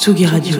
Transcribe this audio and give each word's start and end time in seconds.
Tsugi 0.00 0.24
Radio. 0.24 0.56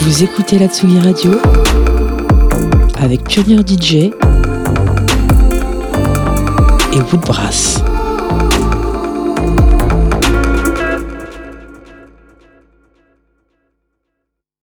Vous 0.00 0.24
écoutez 0.24 0.58
la 0.58 0.66
Tsugi 0.66 0.98
Radio 0.98 1.30
avec 2.98 3.22
Pionnier 3.22 3.58
DJ 3.64 3.94
et 3.94 4.12
Woodbrass. 7.12 7.85